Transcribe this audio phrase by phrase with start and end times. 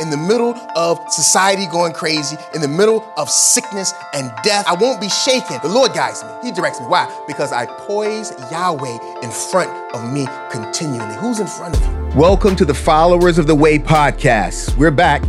[0.00, 4.74] In the middle of society going crazy, in the middle of sickness and death, I
[4.74, 5.60] won't be shaken.
[5.62, 6.30] The Lord guides me.
[6.42, 6.86] He directs me.
[6.86, 7.08] Why?
[7.28, 11.14] Because I poise Yahweh in front of me continually.
[11.18, 12.18] Who's in front of you?
[12.18, 14.76] Welcome to the Followers of the Way podcast.
[14.76, 15.22] We're back,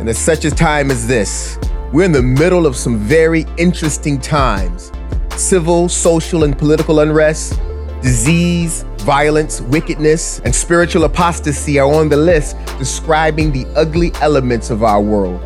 [0.00, 1.56] and at such a time as this,
[1.92, 4.90] we're in the middle of some very interesting times
[5.36, 7.60] civil, social, and political unrest,
[8.04, 14.82] disease, violence, wickedness, and spiritual apostasy are on the list describing the ugly elements of
[14.82, 15.40] our world.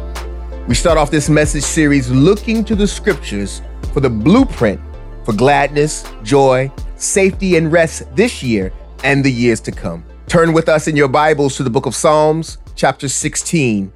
[0.66, 4.80] We start off this message series looking to the scriptures for the blueprint
[5.25, 8.73] for gladness, joy, safety, and rest this year
[9.05, 10.05] and the years to come.
[10.27, 13.93] Turn with us in your Bibles to the book of Psalms, chapter 16,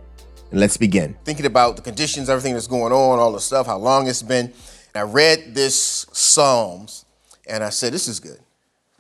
[0.52, 1.16] and let's begin.
[1.24, 4.52] Thinking about the conditions, everything that's going on, all the stuff, how long it's been.
[4.94, 7.06] I read this Psalms
[7.48, 8.38] and I said, This is good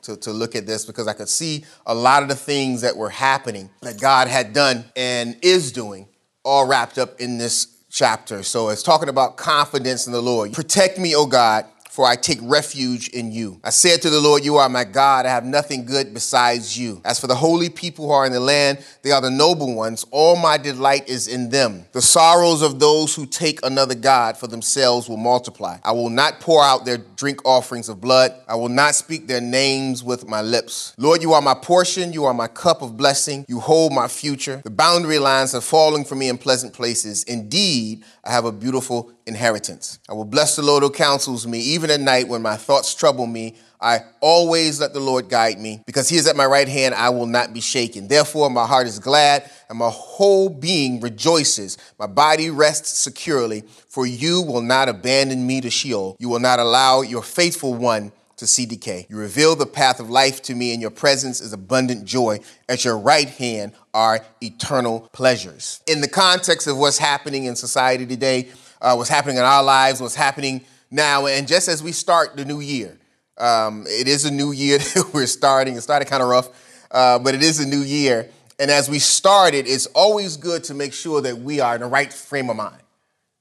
[0.02, 2.96] to, to look at this because I could see a lot of the things that
[2.96, 6.08] were happening that God had done and is doing
[6.44, 8.42] all wrapped up in this chapter.
[8.42, 10.52] So it's talking about confidence in the Lord.
[10.52, 13.60] Protect me, O God, for I take refuge in you.
[13.62, 15.26] I said to the Lord, You are my God.
[15.26, 17.02] I have nothing good besides you.
[17.04, 20.06] As for the holy people who are in the land, they are the noble ones.
[20.10, 21.84] All my delight is in them.
[21.92, 25.76] The sorrows of those who take another God for themselves will multiply.
[25.84, 28.32] I will not pour out their drink offerings of blood.
[28.48, 30.94] I will not speak their names with my lips.
[30.96, 32.14] Lord, you are my portion.
[32.14, 33.44] You are my cup of blessing.
[33.48, 34.62] You hold my future.
[34.64, 37.22] The boundary lines are falling for me in pleasant places.
[37.24, 39.98] Indeed, I have a beautiful inheritance.
[40.08, 43.26] I will bless the Lord who counsels me, even at night when my thoughts trouble
[43.26, 43.56] me.
[43.80, 45.82] I always let the Lord guide me.
[45.86, 48.06] Because he is at my right hand, I will not be shaken.
[48.06, 51.78] Therefore, my heart is glad and my whole being rejoices.
[51.98, 56.16] My body rests securely, for you will not abandon me to Sheol.
[56.20, 59.06] You will not allow your faithful one to see decay.
[59.08, 62.40] You reveal the path of life to me, and your presence is abundant joy.
[62.68, 65.80] At your right hand are eternal pleasures.
[65.86, 68.48] In the context of what's happening in society today,
[68.82, 72.44] uh, what's happening in our lives, what's happening now, and just as we start the
[72.44, 72.98] new year,
[73.38, 75.76] um, it is a new year that we're starting.
[75.76, 76.48] It started kind of rough,
[76.90, 78.28] uh, but it is a new year.
[78.58, 81.86] And as we started, it's always good to make sure that we are in the
[81.86, 82.82] right frame of mind,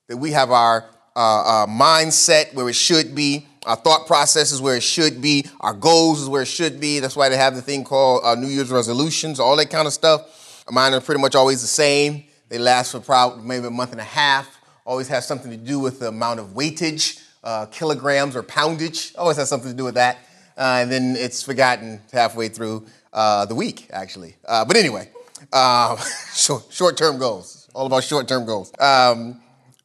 [0.08, 4.60] that we have our uh, uh mindset where it should be, our thought process is
[4.60, 5.46] where it should be.
[5.60, 7.00] Our goals is where it should be.
[7.00, 9.94] That's why they have the thing called uh, New Year's resolutions, all that kind of
[9.94, 10.64] stuff.
[10.70, 12.24] Mine are pretty much always the same.
[12.50, 14.61] They last for probably maybe a month and a half.
[14.86, 19.14] Always has something to do with the amount of weightage, uh, kilograms or poundage.
[19.18, 20.18] Always has something to do with that.
[20.58, 24.36] Uh, and then it's forgotten halfway through uh, the week, actually.
[24.48, 25.10] Uh, but anyway,
[25.54, 25.98] um,
[26.34, 27.70] short term goals.
[27.74, 28.72] All about short term goals.
[28.80, 29.42] Um,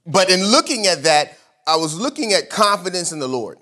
[0.07, 3.59] but in looking at that, I was looking at confidence in the Lord.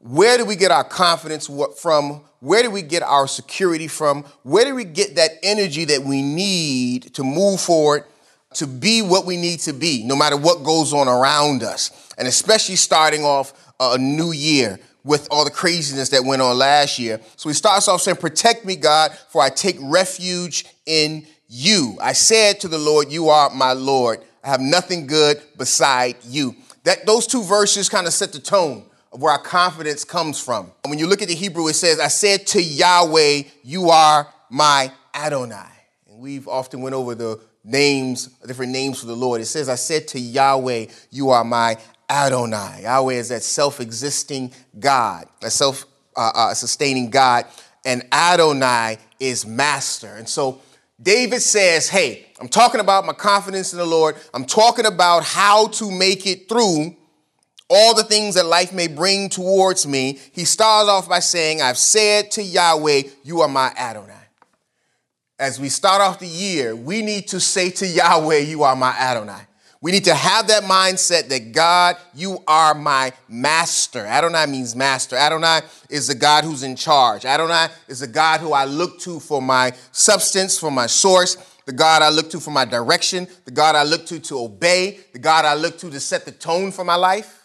[0.00, 2.22] Where do we get our confidence from?
[2.40, 4.24] Where do we get our security from?
[4.42, 8.04] Where do we get that energy that we need to move forward,
[8.54, 12.12] to be what we need to be, no matter what goes on around us?
[12.16, 16.58] And especially starting off uh, a new year with all the craziness that went on
[16.58, 17.20] last year.
[17.36, 21.96] So he starts off saying, Protect me, God, for I take refuge in you.
[22.00, 24.20] I said to the Lord, You are my Lord.
[24.42, 26.56] I have nothing good beside you.
[26.84, 30.70] That those two verses kind of set the tone of where our confidence comes from.
[30.84, 34.32] And when you look at the Hebrew, it says, I said to Yahweh, you are
[34.50, 35.70] my Adonai.
[36.08, 39.40] And we've often went over the names, different names for the Lord.
[39.40, 41.76] It says, I said to Yahweh, you are my
[42.08, 42.82] Adonai.
[42.82, 47.44] Yahweh is that self-existing God, a self-sustaining uh, uh, God.
[47.84, 50.14] And Adonai is master.
[50.14, 50.60] And so
[51.00, 54.16] David says, hey, I'm talking about my confidence in the Lord.
[54.34, 56.96] I'm talking about how to make it through
[57.70, 61.78] all the things that life may bring towards me, he starts off by saying, I've
[61.78, 64.17] said to Yahweh, You are my Adonai.
[65.38, 68.90] As we start off the year, we need to say to Yahweh, You are my
[68.90, 69.42] Adonai.
[69.80, 74.00] We need to have that mindset that God, you are my master.
[74.04, 75.14] Adonai means master.
[75.14, 77.24] Adonai is the God who's in charge.
[77.24, 81.72] Adonai is the God who I look to for my substance, for my source, the
[81.72, 85.20] God I look to for my direction, the God I look to to obey, the
[85.20, 87.44] God I look to to set the tone for my life.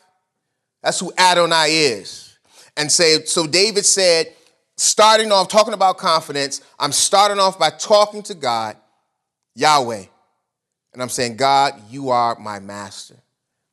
[0.81, 2.35] That's who Adonai is.
[2.75, 4.33] And say, so David said,
[4.77, 8.77] starting off talking about confidence, I'm starting off by talking to God,
[9.55, 10.05] Yahweh.
[10.93, 13.15] And I'm saying, God, you are my master.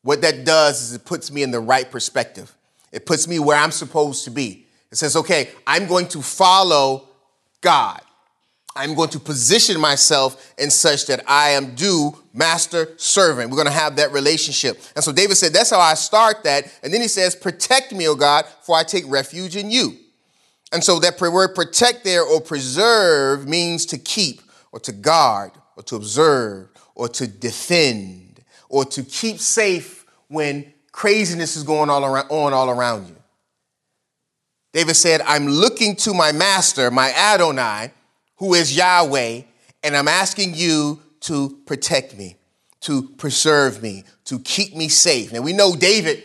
[0.02, 2.55] What that does is it puts me in the right perspective.
[2.93, 4.67] It puts me where I'm supposed to be.
[4.91, 7.08] It says, okay, I'm going to follow
[7.61, 8.00] God.
[8.76, 13.50] I'm going to position myself in such that I am due master servant.
[13.50, 14.81] We're going to have that relationship.
[14.94, 16.73] And so David said, That's how I start that.
[16.82, 19.97] And then he says, Protect me, O God, for I take refuge in you.
[20.72, 24.40] And so that word protect there or preserve means to keep
[24.72, 31.56] or to guard or to observe or to defend or to keep safe when craziness
[31.56, 33.17] is going all around, on all around you.
[34.72, 37.93] David said, I'm looking to my master, my Adonai,
[38.37, 39.43] who is Yahweh,
[39.82, 42.37] and I'm asking you to protect me,
[42.82, 45.32] to preserve me, to keep me safe.
[45.32, 46.23] Now we know David,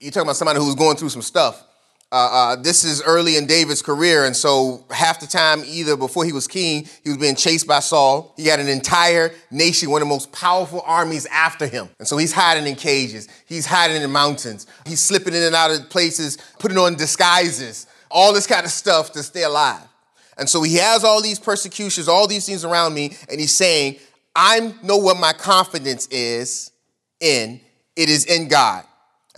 [0.00, 1.62] you're talking about somebody who was going through some stuff.
[2.12, 6.24] Uh, uh, this is early in David's career, and so half the time, either before
[6.24, 8.34] he was king, he was being chased by Saul.
[8.36, 11.88] He had an entire nation, one of the most powerful armies after him.
[12.00, 15.70] And so he's hiding in cages, he's hiding in mountains, he's slipping in and out
[15.70, 19.86] of places, putting on disguises, all this kind of stuff to stay alive.
[20.36, 23.98] And so he has all these persecutions, all these things around me, and he's saying,
[24.34, 26.72] I know what my confidence is
[27.20, 27.60] in.
[27.94, 28.84] It is in God.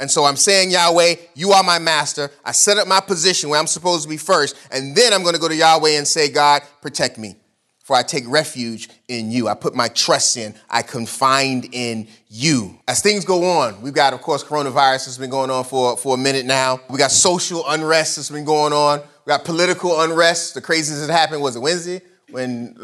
[0.03, 2.29] And so I'm saying, Yahweh, you are my master.
[2.45, 4.57] I set up my position where I'm supposed to be first.
[4.73, 7.37] And then I'm going to go to Yahweh and say, God, protect me.
[7.85, 9.47] For I take refuge in you.
[9.47, 10.57] I put my trust in.
[10.69, 12.81] I confide in you.
[12.89, 16.17] As things go on, we've got, of course, coronavirus has been going on for, for
[16.17, 16.81] a minute now.
[16.91, 18.99] We got social unrest that's been going on.
[19.25, 20.55] We got political unrest.
[20.55, 22.03] The craziness that happened was it Wednesday?
[22.33, 22.77] When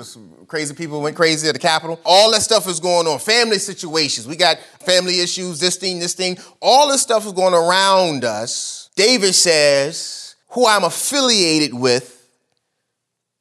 [0.47, 2.01] crazy people went crazy at the Capitol.
[2.05, 3.19] All that stuff is going on.
[3.19, 4.27] Family situations.
[4.27, 6.39] We got family issues, this thing, this thing.
[6.61, 8.91] All this stuff is going around us.
[8.95, 12.29] David says, who I'm affiliated with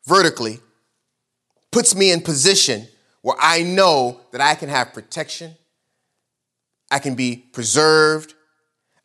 [0.06, 0.60] vertically
[1.72, 2.88] puts me in position
[3.22, 5.56] where I know that I can have protection,
[6.90, 8.34] I can be preserved,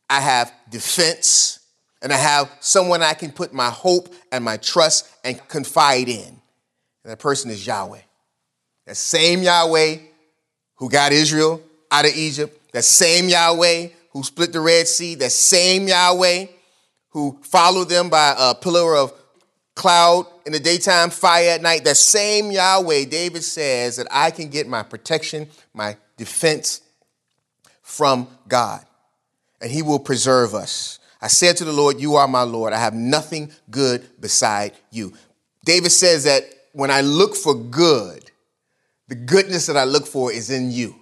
[0.08, 1.60] I have defense,
[2.02, 6.41] and I have someone I can put my hope and my trust and confide in.
[7.04, 8.00] That person is Yahweh.
[8.86, 9.96] That same Yahweh
[10.76, 11.60] who got Israel
[11.90, 16.46] out of Egypt, that same Yahweh who split the Red Sea, that same Yahweh
[17.10, 19.12] who followed them by a pillar of
[19.74, 24.48] cloud in the daytime, fire at night, that same Yahweh, David says that I can
[24.48, 26.80] get my protection, my defense
[27.82, 28.84] from God,
[29.60, 30.98] and he will preserve us.
[31.20, 32.72] I said to the Lord, You are my Lord.
[32.72, 35.12] I have nothing good beside you.
[35.64, 38.30] David says that when I look for good,
[39.08, 40.94] the goodness that I look for is in you.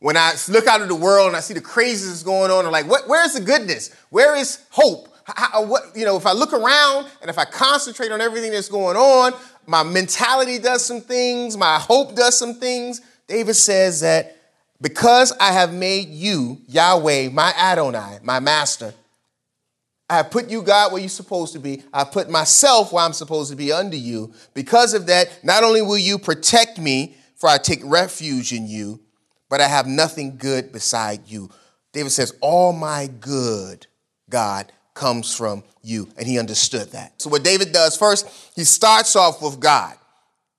[0.00, 2.72] When I look out of the world and I see the craziness going on, I'm
[2.72, 3.90] like, what, where's the goodness?
[4.10, 5.08] Where is hope?
[5.24, 8.50] How, uh, what, you know, if I look around and if I concentrate on everything
[8.50, 9.32] that's going on,
[9.66, 13.00] my mentality does some things, my hope does some things.
[13.26, 14.36] David says that
[14.82, 18.92] because I have made you, Yahweh, my Adonai, my master,
[20.08, 21.82] I have put you, God, where you're supposed to be.
[21.92, 24.34] I put myself where I'm supposed to be under you.
[24.52, 29.00] Because of that, not only will you protect me, for I take refuge in you,
[29.48, 31.50] but I have nothing good beside you.
[31.92, 33.86] David says, All my good,
[34.28, 36.08] God, comes from you.
[36.16, 37.20] And he understood that.
[37.20, 39.96] So, what David does first, he starts off with God.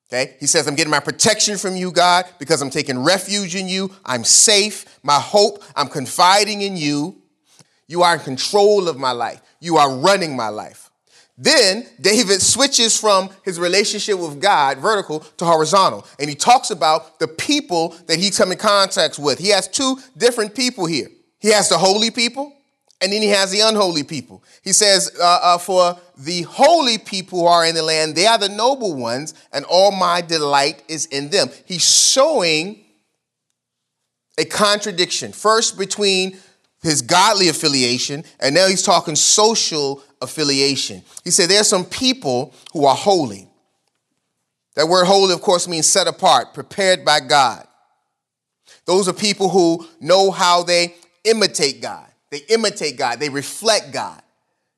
[0.09, 0.36] Okay?
[0.39, 3.92] He says, I'm getting my protection from you, God, because I'm taking refuge in you.
[4.06, 5.00] I'm safe.
[5.03, 7.21] My hope, I'm confiding in you.
[7.88, 9.42] You are in control of my life.
[9.60, 10.90] You are running my life.
[11.38, 16.06] Then David switches from his relationship with God, vertical, to horizontal.
[16.20, 19.40] And he talks about the people that he come in contact with.
[19.40, 21.10] He has two different people here.
[21.40, 22.54] He has the holy people,
[23.02, 24.44] and then he has the unholy people.
[24.64, 28.38] He says, uh, uh, For the holy people who are in the land, they are
[28.38, 31.50] the noble ones, and all my delight is in them.
[31.66, 32.86] He's showing
[34.38, 36.40] a contradiction, first between
[36.85, 41.01] his godly affiliation, and now he's talking social affiliation.
[41.23, 43.49] He said there are some people who are holy.
[44.75, 47.68] That word holy, of course, means set apart, prepared by God.
[48.85, 52.06] Those are people who know how they imitate God.
[52.30, 54.21] They imitate God, they reflect God.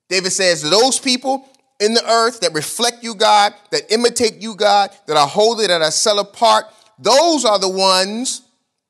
[0.08, 1.50] David says, those people
[1.82, 5.82] in the earth that reflect you, God, that imitate you, God, that are holy, that
[5.82, 6.66] are set apart,
[6.98, 8.44] those are the ones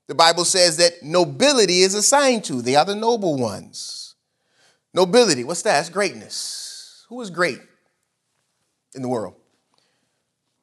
[0.08, 2.62] the Bible says that nobility is assigned to.
[2.62, 4.16] They are the noble ones.
[4.94, 5.82] Nobility, what's that?
[5.82, 7.06] It's greatness.
[7.10, 7.60] Who is great
[8.96, 9.36] in the world?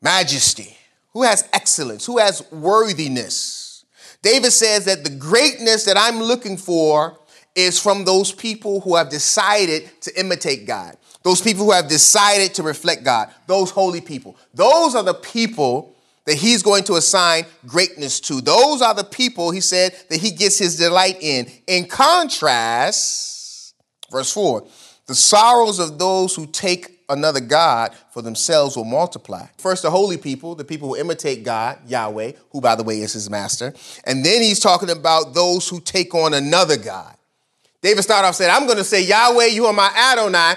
[0.03, 0.77] Majesty.
[1.13, 2.07] Who has excellence?
[2.07, 3.85] Who has worthiness?
[4.23, 7.19] David says that the greatness that I'm looking for
[7.55, 12.55] is from those people who have decided to imitate God, those people who have decided
[12.55, 14.37] to reflect God, those holy people.
[14.53, 15.94] Those are the people
[16.26, 18.40] that he's going to assign greatness to.
[18.40, 21.47] Those are the people, he said, that he gets his delight in.
[21.66, 23.75] In contrast,
[24.11, 24.66] verse 4
[25.07, 29.47] the sorrows of those who take another God for themselves will multiply.
[29.59, 33.12] First, the holy people, the people who imitate God, Yahweh, who, by the way, is
[33.12, 33.75] his master.
[34.04, 37.14] And then he's talking about those who take on another God.
[37.83, 40.54] David started off saying, I'm going to say, Yahweh, you are my Adonai.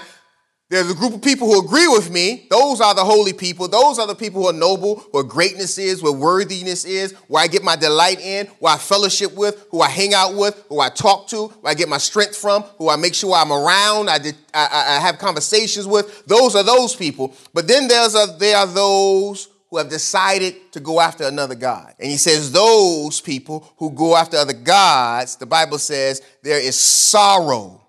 [0.70, 2.46] There's a group of people who agree with me.
[2.50, 3.68] Those are the holy people.
[3.68, 7.46] Those are the people who are noble, where greatness is, where worthiness is, where I
[7.46, 10.90] get my delight in, where I fellowship with, who I hang out with, who I
[10.90, 14.18] talk to, where I get my strength from, who I make sure I'm around, I,
[14.18, 16.26] did, I, I have conversations with.
[16.26, 17.34] Those are those people.
[17.54, 21.94] But then there's a, there are those who have decided to go after another God.
[21.98, 26.76] And he says, those people who go after other gods, the Bible says there is
[26.76, 27.80] sorrow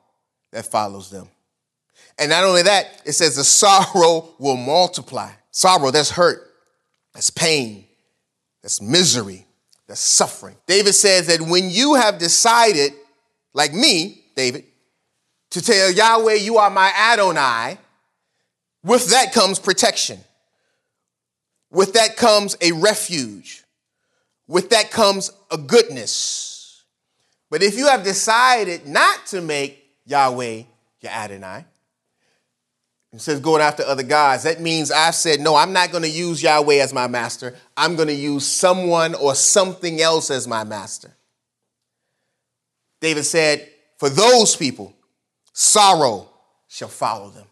[0.52, 1.28] that follows them.
[2.20, 5.32] And not only that, it says the sorrow will multiply.
[5.52, 6.42] Sorrow, that's hurt,
[7.14, 7.86] that's pain,
[8.62, 9.48] that's misery,
[9.88, 10.58] that's suffering.
[10.68, 12.92] David says that when you have decided,
[13.54, 14.66] like me, David,
[15.52, 17.78] to tell Yahweh, you are my Adonai,
[18.84, 20.20] with that comes protection.
[21.72, 23.64] With that comes a refuge.
[24.48, 26.84] With that comes a goodness.
[27.50, 30.64] But if you have decided not to make Yahweh
[31.02, 31.66] your Adonai,
[33.12, 34.44] it says going after other gods.
[34.44, 37.56] That means I've said, no, I'm not going to use Yahweh as my master.
[37.76, 41.16] I'm going to use someone or something else as my master.
[43.02, 44.94] David said, for those people,
[45.54, 46.30] sorrow
[46.68, 47.48] shall follow them,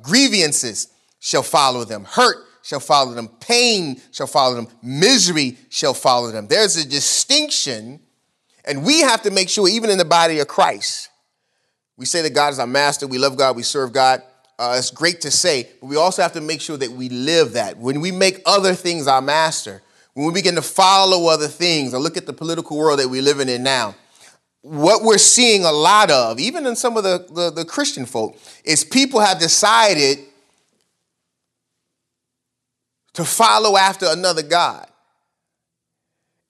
[0.00, 0.88] grievances
[1.20, 6.46] shall follow them, hurt shall follow them, pain shall follow them, misery shall follow them.
[6.46, 8.00] There's a distinction,
[8.64, 11.10] and we have to make sure, even in the body of Christ,
[11.96, 14.22] we say that God is our master, we love God, we serve God.
[14.58, 17.52] Uh, it's great to say, but we also have to make sure that we live
[17.52, 17.78] that.
[17.78, 19.82] When we make other things our master,
[20.14, 23.22] when we begin to follow other things, or look at the political world that we're
[23.22, 23.94] living in now,
[24.62, 28.36] what we're seeing a lot of, even in some of the, the, the Christian folk,
[28.64, 30.18] is people have decided
[33.12, 34.86] to follow after another God.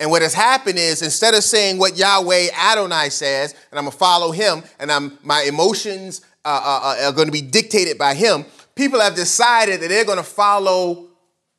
[0.00, 3.96] And what has happened is instead of saying what Yahweh Adonai says, and I'm gonna
[3.96, 8.14] follow him, and I'm my emotions uh, uh, uh, are going to be dictated by
[8.14, 11.08] him, people have decided that they're going to follow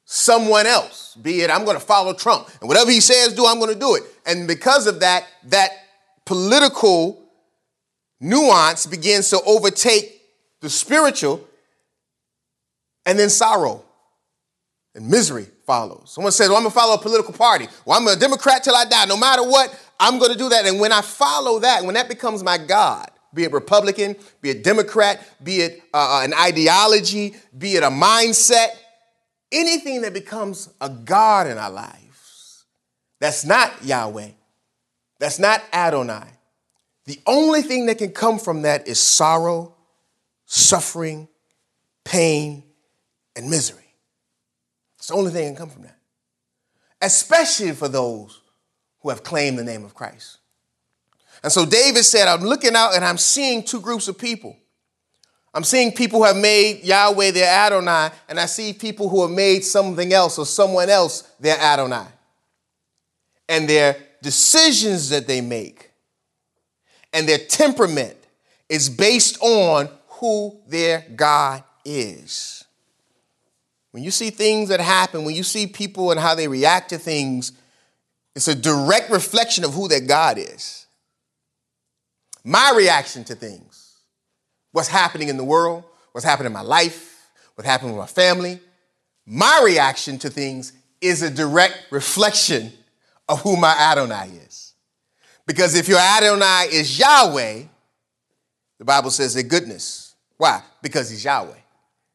[0.06, 1.16] someone else.
[1.22, 2.50] Be it, I'm going to follow Trump.
[2.62, 4.04] And whatever he says do, I'm going to do it.
[4.26, 5.72] And because of that, that
[6.26, 7.22] political
[8.20, 10.22] nuance begins to overtake
[10.62, 11.48] the spiritual,
[13.06, 13.84] and then sorrow
[14.94, 16.12] and misery follows.
[16.12, 17.68] Someone says, Well, I'm gonna follow a political party.
[17.86, 19.06] Well, I'm a Democrat till I die.
[19.06, 20.66] No matter what, I'm gonna do that.
[20.66, 24.64] And when I follow that, when that becomes my God, be it Republican, be it
[24.64, 28.70] Democrat, be it uh, uh, an ideology, be it a mindset,
[29.52, 32.66] anything that becomes a God in our lives,
[33.20, 34.30] that's not Yahweh,
[35.20, 36.28] that's not Adonai.
[37.06, 39.76] The only thing that can come from that is sorrow,
[40.46, 41.28] suffering,
[42.06, 42.64] pain,
[43.36, 43.96] and misery.
[44.98, 45.98] It's the only thing that can come from that.
[47.02, 48.42] Especially for those
[49.02, 50.38] who have claimed the name of Christ.
[51.44, 54.58] And so David said, I'm looking out and I'm seeing two groups of people.
[55.54, 59.32] I'm seeing people who have made Yahweh their Adonai, and I see people who have
[59.32, 62.06] made something else or someone else their Adonai.
[63.48, 65.90] And their decisions that they make
[67.14, 68.16] and their temperament
[68.68, 72.64] is based on who their God is.
[73.92, 77.00] When you see things that happen, when you see people and how they react to
[77.00, 77.54] things,
[78.36, 80.86] it's a direct reflection of who their God is
[82.50, 84.00] my reaction to things,
[84.72, 88.60] what's happening in the world, what's happening in my life, what's happening with my family,
[89.28, 92.72] my reaction to things is a direct reflection
[93.28, 94.74] of who my Adonai is.
[95.46, 97.66] Because if your Adonai is Yahweh,
[98.80, 100.16] the Bible says that goodness.
[100.38, 100.64] Why?
[100.82, 101.54] Because he's Yahweh.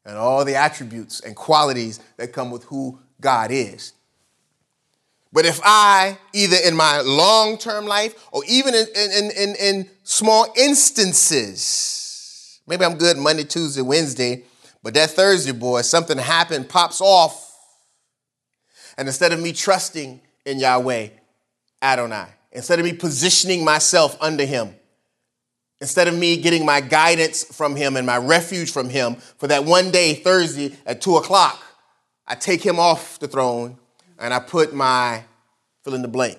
[0.04, 3.92] And all the attributes and qualities that come with who God is.
[5.34, 9.90] But if I, either in my long term life or even in, in, in, in
[10.04, 11.50] small instances,
[12.68, 14.44] maybe I'm good Monday, Tuesday, Wednesday,
[14.84, 17.52] but that Thursday, boy, something happened, pops off.
[18.96, 21.08] And instead of me trusting in Yahweh,
[21.82, 24.72] Adonai, instead of me positioning myself under Him,
[25.80, 29.64] instead of me getting my guidance from Him and my refuge from Him for that
[29.64, 31.60] one day, Thursday at two o'clock,
[32.24, 33.80] I take Him off the throne
[34.18, 35.24] and I put my
[35.82, 36.38] fill in the blank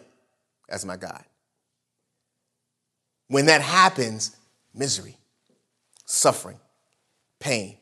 [0.70, 1.24] as my God.
[3.28, 4.36] When that happens,
[4.74, 5.18] misery,
[6.06, 6.60] suffering,
[7.40, 7.78] pain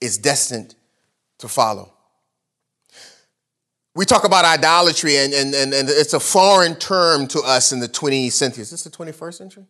[0.00, 0.74] is destined
[1.38, 1.92] to follow.
[3.94, 7.80] We talk about idolatry, and, and, and, and it's a foreign term to us in
[7.80, 8.62] the 20th century.
[8.62, 9.66] Is this the 21st century?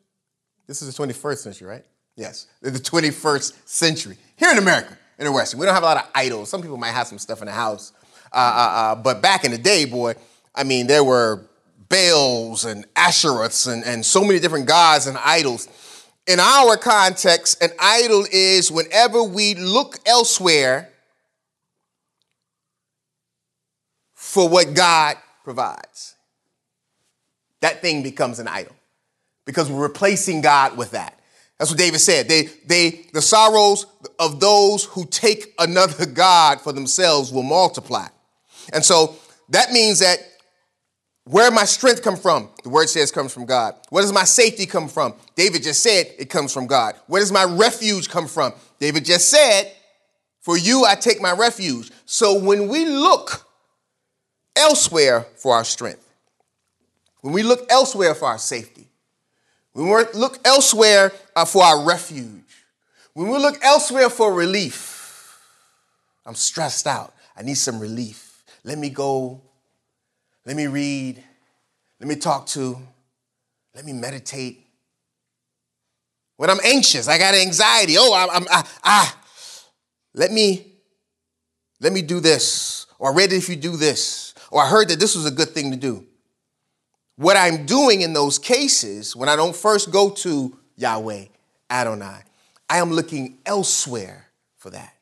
[0.68, 1.84] This is the 21st century, right?
[2.14, 4.16] Yes, the 21st century.
[4.36, 6.50] Here in America, in the West, we don't have a lot of idols.
[6.50, 7.92] Some people might have some stuff in the house.
[8.32, 10.14] Uh, uh, uh, but back in the day, boy,
[10.54, 11.44] I mean, there were
[11.88, 15.68] Baals and Ashereths and, and so many different gods and idols.
[16.26, 20.90] in our context, an idol is whenever we look elsewhere
[24.14, 26.14] for what God provides.
[27.60, 28.74] That thing becomes an idol
[29.44, 31.18] because we're replacing God with that.
[31.58, 32.28] That's what David said.
[32.28, 33.86] They, they, the sorrows
[34.18, 38.08] of those who take another God for themselves will multiply.
[38.72, 39.16] And so
[39.50, 40.18] that means that
[41.24, 42.50] where my strength come from?
[42.64, 43.74] The word says comes from God.
[43.90, 45.14] Where does my safety come from?
[45.36, 46.96] David just said it comes from God.
[47.06, 48.52] Where does my refuge come from?
[48.80, 49.72] David just said,
[50.40, 51.90] for you I take my refuge.
[52.06, 53.46] So when we look
[54.56, 56.04] elsewhere for our strength,
[57.20, 58.88] when we look elsewhere for our safety,
[59.72, 62.42] when we look elsewhere uh, for our refuge,
[63.14, 65.38] when we look elsewhere for relief,
[66.26, 67.14] I'm stressed out.
[67.36, 68.31] I need some relief.
[68.64, 69.42] Let me go
[70.44, 71.22] let me read.
[72.00, 72.78] Let me talk to.
[73.74, 74.66] Let me meditate.
[76.36, 77.94] When I'm anxious, I got anxiety.
[77.96, 79.18] Oh, I'm, I'm ah, ah.
[80.14, 80.72] Let me,
[81.80, 82.86] let me do this.
[82.98, 84.34] Or I read if you do this.
[84.50, 86.04] Or I heard that this was a good thing to do.
[87.16, 91.26] What I'm doing in those cases, when I don't first go to Yahweh,
[91.70, 92.22] Adonai,
[92.68, 94.26] I am looking elsewhere
[94.56, 94.94] for that.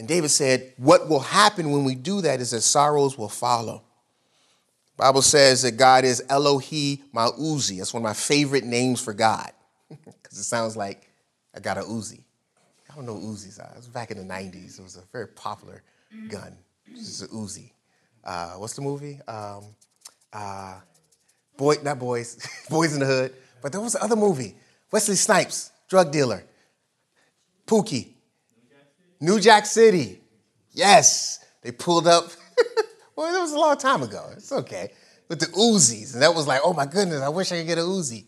[0.00, 3.82] And David said, What will happen when we do that is that sorrows will follow.
[4.96, 7.76] Bible says that God is Elohi Ma'uzi.
[7.76, 9.52] That's one of my favorite names for God
[9.90, 11.10] because it sounds like
[11.54, 12.20] I got a Uzi.
[12.90, 13.58] I don't know Uzis.
[13.58, 14.78] It was back in the 90s.
[14.78, 15.82] It was a very popular
[16.28, 16.56] gun.
[16.90, 17.72] It's a Uzi.
[18.24, 19.20] Uh, what's the movie?
[19.28, 19.64] Um,
[20.32, 20.80] uh,
[21.58, 22.38] boy, not Boys,
[22.70, 23.34] Boys in the Hood.
[23.60, 24.56] But there was another movie.
[24.90, 26.42] Wesley Snipes, drug dealer.
[27.66, 28.14] Pookie,
[29.20, 30.20] New Jack City.
[30.72, 32.30] Yes, they pulled up.
[33.16, 34.30] well, it was a long time ago.
[34.32, 34.92] It's okay.
[35.28, 36.14] With the Uzis.
[36.14, 38.24] And that was like, oh my goodness, I wish I could get a Uzi.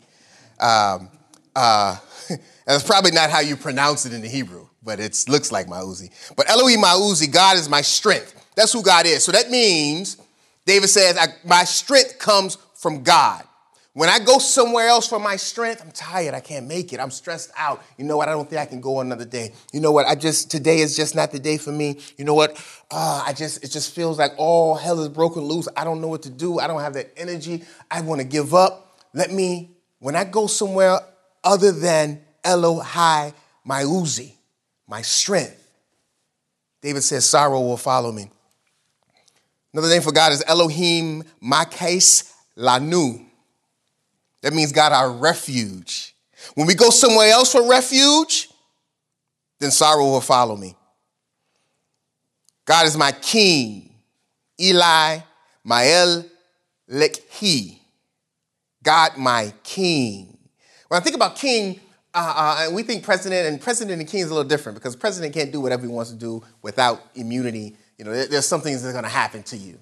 [0.59, 1.09] Um,
[1.55, 1.97] uh,
[2.65, 5.79] that's probably not how you pronounce it in the Hebrew, but it looks like my
[5.79, 6.09] Uzi.
[6.35, 8.35] But Elohim, my Uzi, God is my strength.
[8.55, 9.23] That's who God is.
[9.23, 10.17] So that means,
[10.65, 13.43] David says, my strength comes from God.
[13.95, 16.33] When I go somewhere else for my strength, I'm tired.
[16.33, 16.99] I can't make it.
[16.99, 17.83] I'm stressed out.
[17.97, 18.27] You know what?
[18.27, 19.53] I don't think I can go another day.
[19.71, 20.07] You know what?
[20.07, 21.99] I just today is just not the day for me.
[22.17, 22.51] You know what?
[22.89, 25.67] Uh, I just it just feels like all hell is broken loose.
[25.77, 26.57] I don't know what to do.
[26.57, 27.63] I don't have that energy.
[27.91, 28.97] I want to give up.
[29.13, 30.99] Let me when I go somewhere
[31.43, 34.33] other than Elohai, my Uzi,
[34.87, 35.59] my strength.
[36.81, 38.29] David says, sorrow will follow me.
[39.71, 43.25] Another name for God is Elohim Machseh Lanu.
[44.43, 46.13] That means God, our refuge.
[46.55, 48.49] When we go somewhere else for refuge,
[49.59, 50.75] then sorrow will follow me.
[52.65, 53.89] God is my king.
[54.59, 55.19] Eli,
[55.63, 56.25] Mael,
[56.91, 57.79] Lekhi.
[58.83, 60.37] God, my king.
[60.89, 61.79] When I think about king,
[62.13, 65.33] uh, uh, we think president, and president and king is a little different because president
[65.33, 67.77] can't do whatever he wants to do without immunity.
[67.97, 69.79] You know, there's some things that are going to happen to you.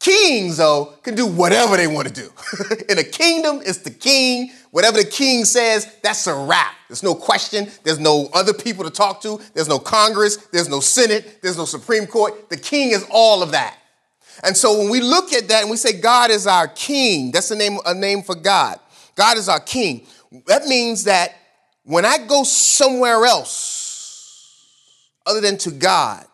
[0.00, 2.30] Kings, though, can do whatever they want to do.
[2.88, 4.50] In a kingdom, it's the king.
[4.70, 6.74] Whatever the king says, that's a wrap.
[6.88, 7.68] There's no question.
[7.84, 9.40] There's no other people to talk to.
[9.54, 10.36] There's no Congress.
[10.52, 11.38] There's no Senate.
[11.42, 12.50] There's no Supreme Court.
[12.50, 13.78] The king is all of that.
[14.42, 17.50] And so when we look at that and we say God is our king, that's
[17.50, 18.78] a name, a name for God.
[19.14, 20.06] God is our king.
[20.46, 21.34] That means that
[21.84, 24.64] when I go somewhere else
[25.26, 26.26] other than to God,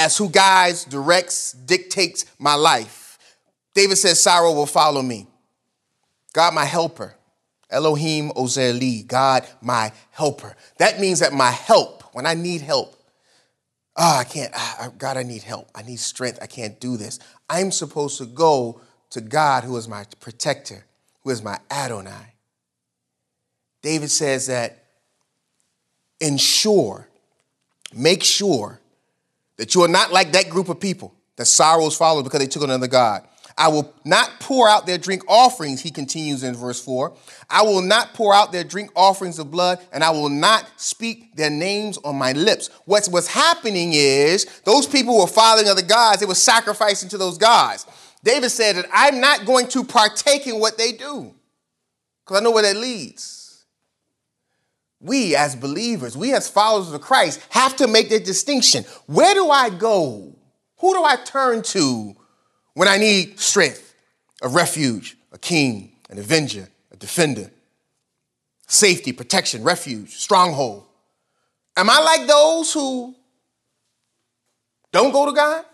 [0.00, 3.18] as who guides, directs, dictates my life.
[3.74, 5.26] David says, Sorrow will follow me.
[6.32, 7.16] God, my helper.
[7.70, 10.56] Elohim Ozeli, God, my helper.
[10.78, 12.96] That means that my help, when I need help,
[13.96, 15.70] oh, I can't, oh, God, I need help.
[15.74, 16.38] I need strength.
[16.42, 17.18] I can't do this.
[17.48, 20.86] I'm supposed to go to God, who is my protector,
[21.22, 22.34] who is my Adonai.
[23.82, 24.84] David says that
[26.20, 27.06] ensure,
[27.94, 28.79] make sure
[29.60, 32.62] that you are not like that group of people that sorrows followed because they took
[32.62, 33.28] another God.
[33.58, 37.14] I will not pour out their drink offerings, he continues in verse 4.
[37.50, 41.36] I will not pour out their drink offerings of blood, and I will not speak
[41.36, 42.70] their names on my lips.
[42.86, 47.36] What's, what's happening is those people were following other gods, they were sacrificing to those
[47.36, 47.84] gods.
[48.24, 51.34] David said that I'm not going to partake in what they do,
[52.24, 53.39] because I know where that leads
[55.00, 58.84] we as believers, we as followers of Christ, have to make that distinction.
[59.06, 60.36] Where do I go?
[60.78, 62.14] Who do I turn to
[62.74, 63.94] when I need strength,
[64.42, 67.50] a refuge, a king, an avenger, a defender,
[68.66, 70.84] safety, protection, refuge, stronghold?
[71.76, 73.14] Am I like those who
[74.92, 75.64] don't go to God?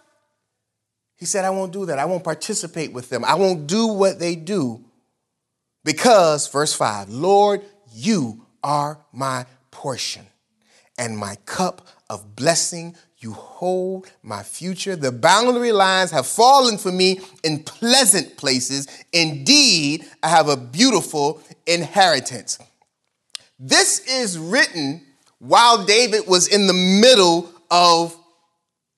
[1.16, 1.98] He said, I won't do that.
[1.98, 3.24] I won't participate with them.
[3.24, 4.84] I won't do what they do
[5.84, 7.62] Because, verse 5, Lord,
[7.92, 10.26] you are my portion
[10.98, 12.96] and my cup of blessing.
[13.18, 14.96] You hold my future.
[14.96, 18.88] The boundary lines have fallen for me in pleasant places.
[19.12, 22.58] Indeed, I have a beautiful inheritance.
[23.58, 25.06] This is written
[25.38, 28.16] while David was in the middle of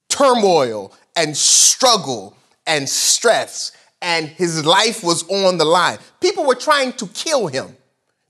[0.08, 5.98] turmoil and struggle and stress, and his life was on the line.
[6.20, 7.76] People were trying to kill him,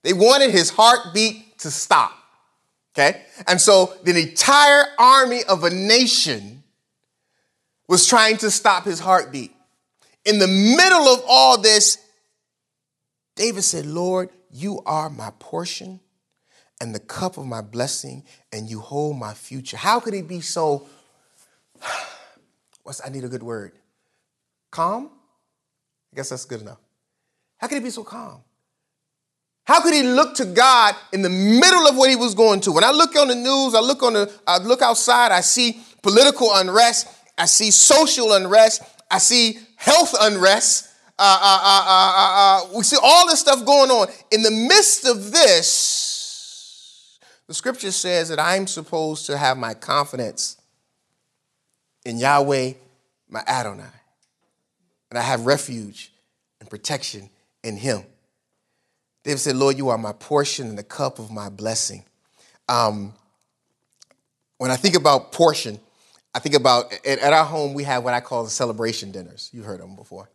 [0.02, 2.12] they wanted his heartbeat to stop.
[2.94, 3.22] Okay?
[3.46, 6.62] And so the entire army of a nation
[7.88, 9.52] was trying to stop his heartbeat.
[10.24, 11.98] In the middle of all this,
[13.34, 16.00] David said, Lord, you are my portion
[16.80, 19.76] and the cup of my blessing, and you hold my future.
[19.76, 20.87] How could he be so,
[22.82, 23.72] what's, I need a good word,
[24.70, 25.11] calm?
[26.12, 26.78] I guess that's good enough.
[27.58, 28.42] How could he be so calm?
[29.68, 32.72] How could he look to God in the middle of what he was going to?
[32.72, 35.83] When I look on the news, I look on the, I look outside, I see
[36.00, 40.88] political unrest, I see social unrest, I see health unrest.
[41.18, 41.61] Uh, uh,
[42.64, 44.09] uh, we see all this stuff going on.
[44.31, 50.57] In the midst of this, the scripture says that I'm supposed to have my confidence
[52.07, 52.72] in Yahweh,
[53.28, 53.85] my Adonai.
[55.11, 56.11] And I have refuge
[56.59, 57.28] and protection
[57.62, 58.04] in him.
[59.28, 62.02] David said, Lord, you are my portion and the cup of my blessing.
[62.66, 63.12] Um,
[64.56, 65.78] when I think about portion,
[66.34, 69.50] I think about at, at, our home, we have what I call the celebration dinners.
[69.52, 70.30] You've heard of them before.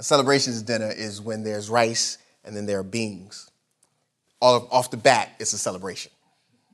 [0.00, 3.48] A celebrations dinner is when there's rice and then there are beans.
[4.40, 6.10] All off the bat, it's a celebration.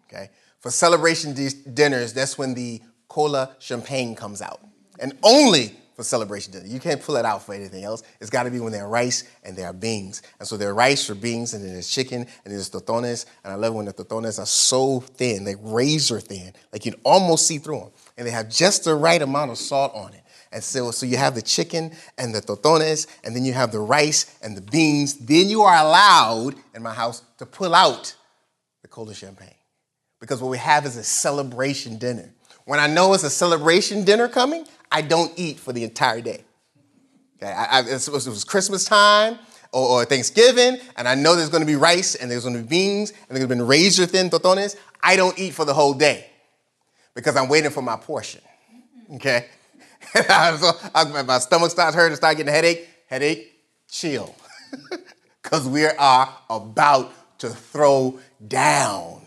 [0.06, 0.30] Okay?
[0.60, 1.34] For celebration
[1.74, 4.60] dinners, that's when the cola champagne comes out.
[4.98, 6.64] And only for celebration dinner.
[6.64, 8.04] You can't pull it out for anything else.
[8.20, 10.22] It's got to be when there are rice and there are beans.
[10.38, 13.26] And so there are rice or beans, and then there's chicken, and there's tostones.
[13.42, 17.00] And I love when the tostones are so thin, like razor thin, like you can
[17.02, 17.90] almost see through them.
[18.16, 20.22] And they have just the right amount of salt on it.
[20.52, 23.80] And so, so you have the chicken and the tostones, and then you have the
[23.80, 25.14] rice and the beans.
[25.14, 28.14] Then you are allowed, in my house, to pull out
[28.82, 29.48] the cola champagne
[30.20, 32.32] because what we have is a celebration dinner.
[32.66, 36.44] When I know it's a celebration dinner coming, I don't eat for the entire day.
[37.40, 39.38] Okay, I, I, it, was, it was Christmas time
[39.72, 42.62] or, or, Thanksgiving, and I know there's going to be rice and there's going to
[42.62, 44.76] be beans and there's going to be razor thin tostones.
[45.02, 46.26] I don't eat for the whole day
[47.14, 48.40] because I'm waiting for my portion.
[49.14, 49.46] Okay,
[50.14, 52.88] so I, my stomach starts hurting, start getting a headache.
[53.08, 53.54] Headache,
[53.90, 54.34] chill,
[55.42, 59.22] because we are about to throw down.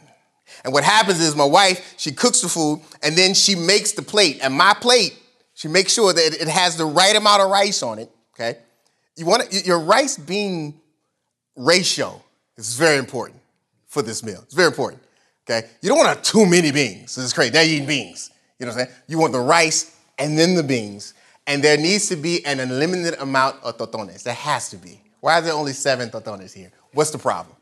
[0.63, 4.01] And what happens is my wife, she cooks the food and then she makes the
[4.01, 4.39] plate.
[4.43, 5.17] And my plate,
[5.61, 8.57] she makes sure that it has the right amount of rice on it, okay?
[9.15, 10.73] You want your rice bean
[11.55, 12.19] ratio
[12.57, 13.39] is very important
[13.85, 14.39] for this meal.
[14.41, 15.03] It's very important,
[15.47, 15.67] okay?
[15.83, 17.13] You don't want too many beans.
[17.13, 17.53] This is crazy.
[17.53, 18.31] Now you're eating beans.
[18.57, 18.97] You know what I'm saying?
[19.07, 21.13] You want the rice and then the beans.
[21.45, 24.23] And there needs to be an unlimited amount of tostones.
[24.23, 24.99] There has to be.
[25.19, 26.71] Why are there only seven tostones here?
[26.93, 27.55] What's the problem?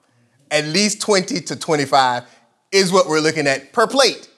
[0.49, 2.23] At least 20 to 25
[2.71, 4.29] is what we're looking at per plate.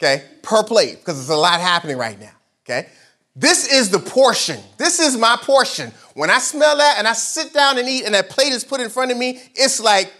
[0.00, 2.32] Okay, per plate, because there's a lot happening right now.
[2.64, 2.88] Okay,
[3.36, 4.58] this is the portion.
[4.78, 5.92] This is my portion.
[6.14, 8.80] When I smell that and I sit down and eat and that plate is put
[8.80, 10.12] in front of me, it's like,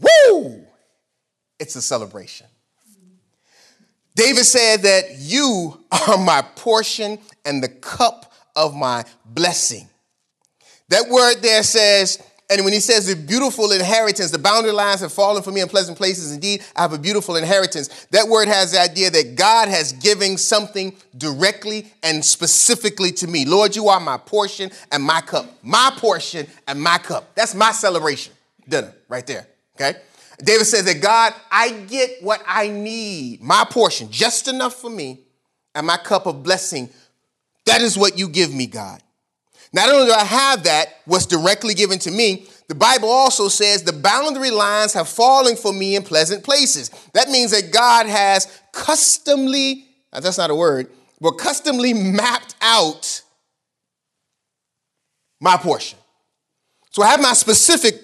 [0.00, 0.64] woo!
[1.60, 2.46] It's a celebration.
[4.16, 9.88] David said that you are my portion and the cup of my blessing.
[10.88, 15.12] That word there says and when he says the beautiful inheritance, the boundary lines have
[15.12, 16.32] fallen for me in pleasant places.
[16.32, 18.06] Indeed, I have a beautiful inheritance.
[18.10, 23.46] That word has the idea that God has given something directly and specifically to me.
[23.46, 25.46] Lord, you are my portion and my cup.
[25.62, 27.34] My portion and my cup.
[27.34, 28.34] That's my celebration
[28.68, 29.46] dinner right there.
[29.76, 29.98] Okay?
[30.42, 35.20] David says that God, I get what I need, my portion, just enough for me,
[35.74, 36.90] and my cup of blessing.
[37.66, 39.00] That is what you give me, God.
[39.74, 43.82] Not only do I have that, what's directly given to me, the Bible also says
[43.82, 46.90] the boundary lines have fallen for me in pleasant places.
[47.12, 53.22] That means that God has customly, that's not a word, but customly mapped out
[55.40, 55.98] my portion.
[56.92, 57.96] So I have my specific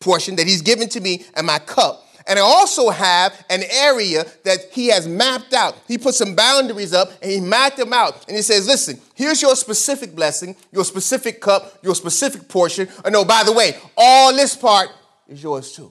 [0.00, 2.07] portion that He's given to me and my cup.
[2.28, 5.78] And I also have an area that he has mapped out.
[5.88, 8.26] He put some boundaries up and he mapped them out.
[8.28, 12.86] And he says, listen, here's your specific blessing, your specific cup, your specific portion.
[13.02, 14.90] Oh, by the way, all this part
[15.26, 15.90] is yours too.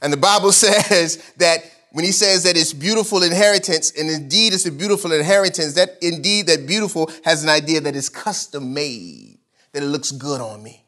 [0.00, 1.58] And the Bible says that
[1.90, 6.46] when he says that it's beautiful inheritance, and indeed it's a beautiful inheritance, that indeed
[6.46, 9.38] that beautiful has an idea that it's custom made,
[9.72, 10.84] that it looks good on me.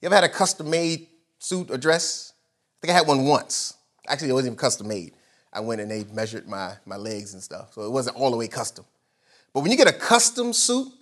[0.00, 2.32] You ever had a custom made suit or dress?
[2.76, 3.74] I think I had one once.
[4.08, 5.12] Actually, it wasn't even custom made.
[5.52, 8.36] I went and they measured my, my legs and stuff, so it wasn't all the
[8.36, 8.84] way custom.
[9.54, 10.92] But when you get a custom suit,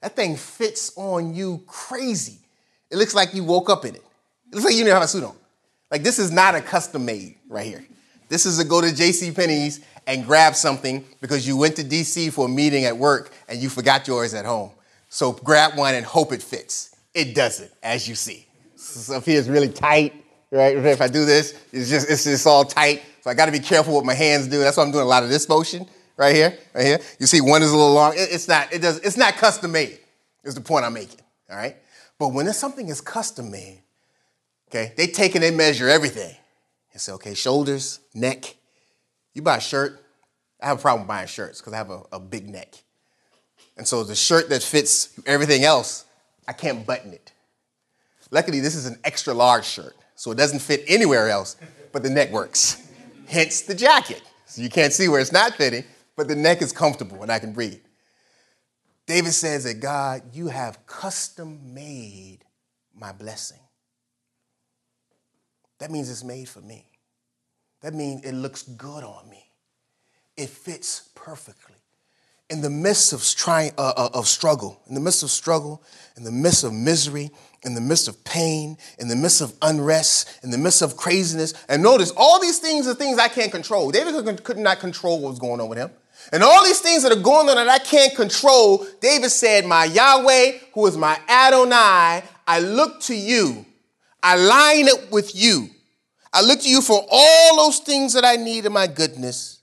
[0.00, 2.38] that thing fits on you crazy.
[2.90, 4.04] It looks like you woke up in it.
[4.52, 5.34] It looks like you didn't have a suit on.
[5.90, 7.84] Like this is not a custom made right here.
[8.28, 9.32] This is a go to J.C.
[9.32, 13.60] Penney's and grab something because you went to DC for a meeting at work and
[13.60, 14.70] you forgot yours at home.
[15.08, 16.94] So grab one and hope it fits.
[17.14, 18.46] It doesn't, as you see.
[18.76, 20.12] So here is really tight,
[20.50, 20.76] right?
[20.76, 23.02] If I do this, it's just it's just all tight.
[23.22, 24.58] So I got to be careful what my hands do.
[24.58, 27.00] That's why I'm doing a lot of this motion right here, right here.
[27.18, 28.12] You see, one is a little long.
[28.16, 28.72] it's not.
[28.72, 28.98] It does.
[29.00, 29.98] It's not custom made.
[30.44, 31.20] Is the point I'm making.
[31.50, 31.76] All right.
[32.18, 33.82] But when something is custom made,
[34.68, 36.34] okay, they take and they measure everything
[36.92, 38.56] and say, okay, shoulders, neck.
[39.34, 40.02] You buy a shirt.
[40.62, 42.74] I have a problem buying shirts because I have a, a big neck.
[43.76, 46.06] And so the shirt that fits everything else,
[46.48, 47.32] I can't button it.
[48.30, 51.56] Luckily, this is an extra large shirt, so it doesn't fit anywhere else,
[51.92, 52.90] but the neck works.
[53.28, 54.22] Hence the jacket.
[54.46, 55.84] So you can't see where it's not fitting,
[56.16, 57.80] but the neck is comfortable and I can breathe.
[59.06, 62.38] David says that God, you have custom made
[62.94, 63.60] my blessing.
[65.78, 66.86] That means it's made for me.
[67.82, 69.44] That means it looks good on me.
[70.36, 71.76] It fits perfectly.
[72.48, 75.82] In the midst of trying uh, uh, of struggle, in the midst of struggle,
[76.16, 77.30] in the midst of misery,
[77.64, 81.54] in the midst of pain, in the midst of unrest, in the midst of craziness,
[81.68, 83.90] and notice all these things are things I can't control.
[83.90, 85.90] David could not control what was going on with him.
[86.32, 89.84] And all these things that are going on that I can't control, David said, My
[89.84, 93.66] Yahweh, who is my Adonai, I look to you
[94.26, 95.70] I line up with you.
[96.32, 99.55] I look to you for all those things that I need in my goodness.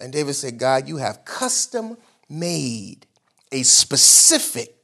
[0.00, 1.96] And David said, God, you have custom
[2.28, 3.06] made
[3.52, 4.74] a specific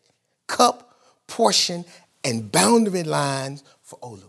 [0.47, 0.95] cup,
[1.27, 1.85] portion,
[2.23, 4.29] and boundary lines for Olu.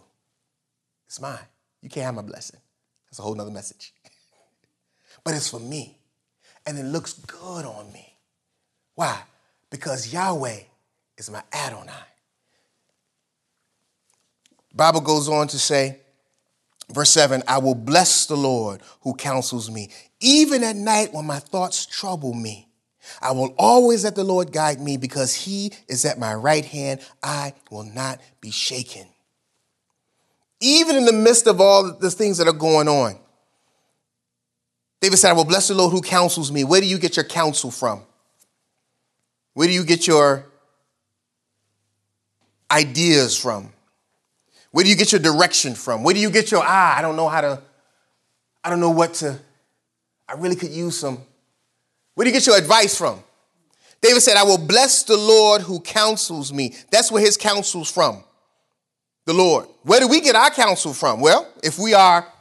[1.07, 1.39] It's mine.
[1.81, 2.59] You can't have my blessing.
[3.05, 3.93] That's a whole nother message.
[5.23, 5.97] but it's for me.
[6.65, 8.13] And it looks good on me.
[8.95, 9.21] Why?
[9.69, 10.59] Because Yahweh
[11.17, 11.91] is my Adonai.
[14.73, 15.99] Bible goes on to say,
[16.91, 21.39] verse 7 I will bless the Lord who counsels me, even at night when my
[21.39, 22.67] thoughts trouble me.
[23.21, 26.99] I will always let the Lord guide me because he is at my right hand.
[27.23, 29.07] I will not be shaken.
[30.59, 33.17] Even in the midst of all the things that are going on,
[34.99, 36.63] David said, I will bless the Lord who counsels me.
[36.63, 38.01] Where do you get your counsel from?
[39.53, 40.45] Where do you get your
[42.71, 43.71] ideas from?
[44.77, 46.03] Where do you get your direction from?
[46.03, 47.59] Where do you get your, ah, I don't know how to,
[48.63, 49.39] I don't know what to,
[50.29, 51.17] I really could use some.
[52.13, 53.23] Where do you get your advice from?
[54.01, 56.75] David said, I will bless the Lord who counsels me.
[56.91, 58.23] That's where his counsel's from.
[59.25, 59.65] The Lord.
[59.81, 61.21] Where do we get our counsel from?
[61.21, 62.31] Well, if we are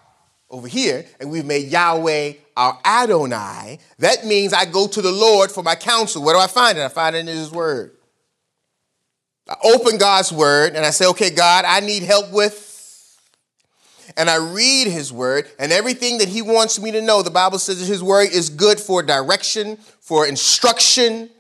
[0.51, 5.51] over here and we've made Yahweh our Adonai, that means I go to the Lord
[5.51, 6.22] for my counsel.
[6.22, 6.83] Where do I find it?
[6.83, 7.96] I find it in his word.
[9.49, 12.65] I open God's word and I say, okay, God, I need help with.
[14.17, 17.23] And I read his word and everything that he wants me to know.
[17.23, 21.31] The Bible says that his word is good for direction, for instruction,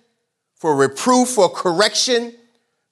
[0.56, 2.34] for reproof, for correction.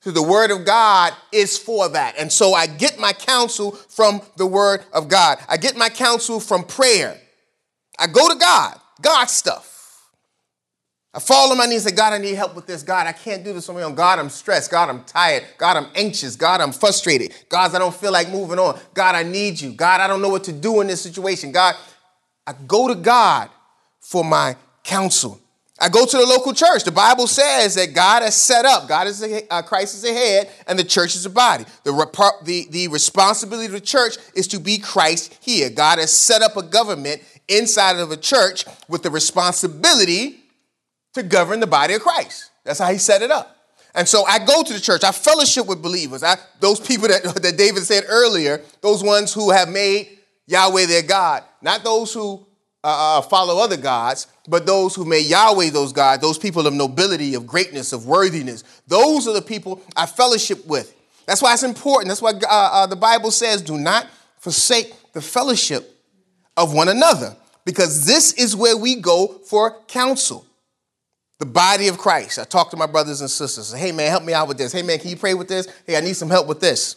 [0.00, 2.14] So the word of God is for that.
[2.18, 5.38] And so I get my counsel from the word of God.
[5.48, 7.20] I get my counsel from prayer.
[7.98, 9.73] I go to God, God stuff.
[11.14, 12.82] I fall on my knees and say, God, I need help with this.
[12.82, 13.94] God, I can't do this on my own.
[13.94, 14.72] God, I'm stressed.
[14.72, 15.44] God, I'm tired.
[15.58, 16.34] God, I'm anxious.
[16.34, 17.32] God, I'm frustrated.
[17.48, 18.80] God, I don't feel like moving on.
[18.94, 19.72] God, I need you.
[19.72, 21.52] God, I don't know what to do in this situation.
[21.52, 21.76] God,
[22.44, 23.48] I go to God
[24.00, 25.40] for my counsel.
[25.78, 26.82] I go to the local church.
[26.82, 30.12] The Bible says that God has set up, God is a, uh, Christ is the
[30.12, 31.64] head, and the church is a body.
[31.84, 31.92] The,
[32.44, 35.70] the, the responsibility of the church is to be Christ here.
[35.70, 40.43] God has set up a government inside of a church with the responsibility
[41.14, 42.50] to govern the body of Christ.
[42.64, 43.56] That's how he set it up.
[43.94, 45.04] And so I go to the church.
[45.04, 46.22] I fellowship with believers.
[46.22, 51.02] I, those people that, that David said earlier, those ones who have made Yahweh their
[51.02, 52.44] God, not those who
[52.82, 56.74] uh, uh, follow other gods, but those who made Yahweh those gods, those people of
[56.74, 58.64] nobility, of greatness, of worthiness.
[58.86, 60.94] Those are the people I fellowship with.
[61.26, 62.08] That's why it's important.
[62.08, 64.06] That's why uh, uh, the Bible says, do not
[64.38, 65.90] forsake the fellowship
[66.56, 70.44] of one another, because this is where we go for counsel
[71.38, 72.38] the body of Christ.
[72.38, 73.72] I talk to my brothers and sisters.
[73.72, 74.72] Hey, man, help me out with this.
[74.72, 75.68] Hey, man, can you pray with this?
[75.86, 76.96] Hey, I need some help with this.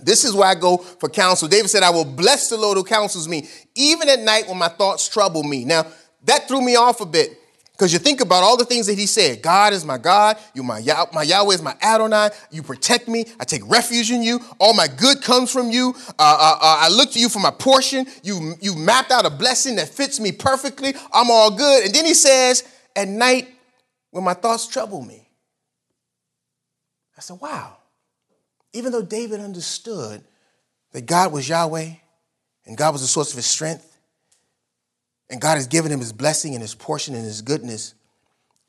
[0.00, 1.46] This is where I go for counsel.
[1.48, 4.68] David said, I will bless the Lord who counsels me, even at night when my
[4.68, 5.64] thoughts trouble me.
[5.64, 5.86] Now,
[6.24, 7.38] that threw me off a bit
[7.72, 9.42] Because you think about all the things that he said.
[9.42, 10.36] God is my God.
[10.54, 12.30] You my, Yah- my Yahweh is my Adonai.
[12.50, 13.24] You protect me.
[13.40, 14.40] I take refuge in you.
[14.60, 15.94] All my good comes from you.
[16.10, 18.06] Uh, uh, uh, I look to you for my portion.
[18.22, 20.94] You, you mapped out a blessing that fits me perfectly.
[21.12, 21.86] I'm all good.
[21.86, 22.62] And then he says,
[22.96, 23.48] at night,
[24.10, 25.28] when my thoughts trouble me.
[27.16, 27.76] I said, wow.
[28.72, 30.22] Even though David understood
[30.92, 31.92] that God was Yahweh
[32.66, 33.88] and God was the source of his strength,
[35.30, 37.94] and God has given him his blessing and his portion and his goodness.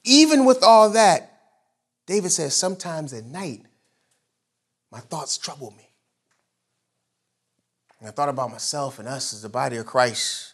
[0.06, 1.42] Even with all that,
[2.06, 3.66] David says, sometimes at night,
[4.92, 5.90] my thoughts trouble me.
[8.00, 10.54] And I thought about myself and us as the body of Christ.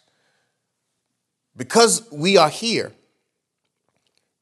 [1.56, 2.92] Because we are here,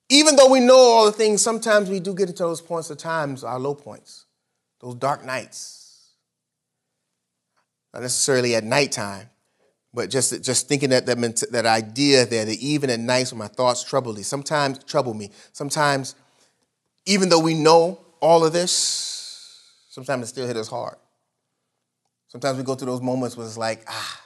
[0.08, 2.98] even though we know all the things, sometimes we do get into those points of
[2.98, 4.24] times, our low points,
[4.80, 6.12] those dark nights.
[7.92, 9.28] Not necessarily at nighttime,
[9.92, 13.48] but just, just thinking that, that, that idea there that even at night when my
[13.48, 15.30] thoughts trouble me, sometimes trouble me.
[15.52, 16.14] Sometimes,
[17.06, 20.96] even though we know all of this, sometimes it still hit us hard.
[22.28, 24.20] Sometimes we go through those moments where it's like, ah,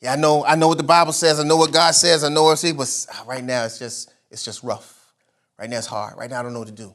[0.00, 2.28] yeah, I know, I know what the Bible says, I know what God says, I
[2.30, 5.12] know what it says, but right now it's just, it's just rough.
[5.58, 6.18] Right now it's hard.
[6.18, 6.92] Right now I don't know what to do.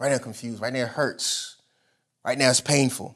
[0.00, 0.62] Right now I'm confused.
[0.62, 1.56] Right now it hurts.
[2.24, 3.14] Right now it's painful.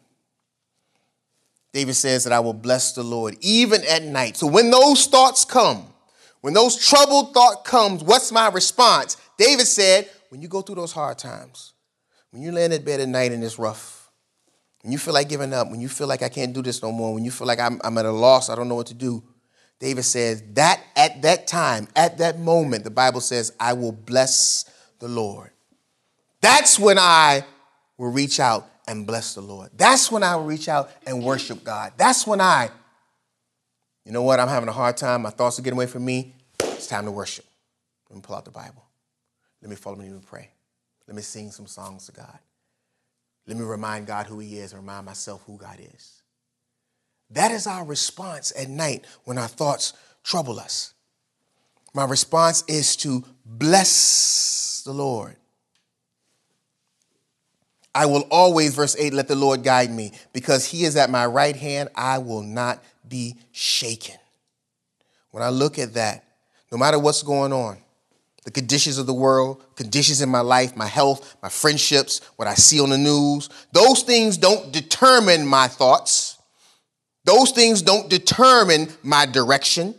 [1.73, 4.37] David says that I will bless the Lord even at night.
[4.37, 5.87] So when those thoughts come,
[6.43, 9.17] when those troubled thought comes, what's my response?
[9.39, 11.73] David said, when you go through those hard times,
[12.31, 14.11] when you land in bed at night and it's rough,
[14.83, 16.93] when you feel like giving up, when you feel like I can't do this no
[16.93, 18.95] more, when you feel like I'm, I'm at a loss, I don't know what to
[18.95, 19.25] do,
[19.79, 24.65] David says that at that time, at that moment, the Bible says, I will bless
[24.99, 25.51] the Lord.
[26.41, 27.45] That's when I
[27.99, 29.71] will reach out and bless the Lord.
[29.77, 31.93] That's when I will reach out and worship God.
[31.97, 32.71] That's when I,
[34.05, 35.23] you know what, I'm having a hard time.
[35.23, 36.35] My thoughts are getting away from me.
[36.61, 37.45] It's time to worship.
[38.09, 38.85] Let me pull out the Bible.
[39.61, 40.51] Let me follow me and pray.
[41.07, 42.39] Let me sing some songs to God.
[43.47, 46.23] Let me remind God who He is and remind myself who God is.
[47.31, 50.95] That is our response at night when our thoughts trouble us.
[51.95, 55.37] My response is to bless the Lord.
[57.95, 60.13] I will always, verse 8, let the Lord guide me.
[60.35, 64.17] Because he is at my right hand, I will not be shaken.
[65.31, 66.25] When I look at that,
[66.71, 67.79] no matter what's going on,
[68.45, 72.55] the conditions of the world, conditions in my life, my health, my friendships, what I
[72.55, 76.36] see on the news, those things don't determine my thoughts.
[77.27, 79.97] Those things don't determine my direction.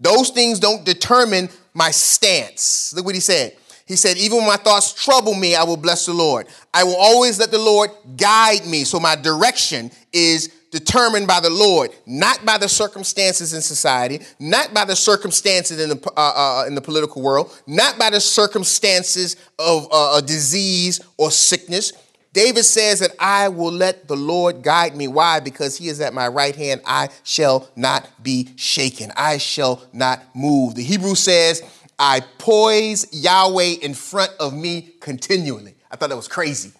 [0.00, 2.92] Those things don't determine my stance.
[2.92, 3.56] Look what he said.
[3.86, 6.48] He said, Even when my thoughts trouble me, I will bless the Lord.
[6.74, 8.82] I will always let the Lord guide me.
[8.82, 14.74] So my direction is determined by the Lord, not by the circumstances in society, not
[14.74, 19.36] by the circumstances in the, uh, uh, in the political world, not by the circumstances
[19.60, 21.92] of uh, a disease or sickness.
[22.36, 25.08] David says that I will let the Lord guide me.
[25.08, 25.40] Why?
[25.40, 26.82] Because he is at my right hand.
[26.84, 29.10] I shall not be shaken.
[29.16, 30.74] I shall not move.
[30.74, 31.62] The Hebrew says,
[31.98, 35.76] I poise Yahweh in front of me continually.
[35.90, 36.72] I thought that was crazy.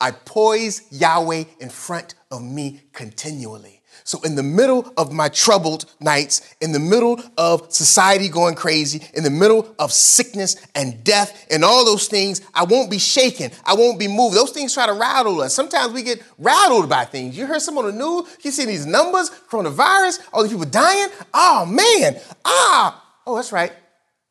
[0.00, 3.81] I poise Yahweh in front of me continually.
[4.04, 9.02] So, in the middle of my troubled nights, in the middle of society going crazy,
[9.14, 13.50] in the middle of sickness and death and all those things, I won't be shaken.
[13.64, 14.36] I won't be moved.
[14.36, 15.54] Those things try to rattle us.
[15.54, 17.36] Sometimes we get rattled by things.
[17.36, 21.08] You heard some on the news, you see these numbers, coronavirus, all these people dying.
[21.32, 22.20] Oh, man.
[22.44, 23.72] Ah, oh, that's right.